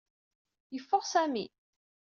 [0.73, 1.45] Yeffeɣ Sami.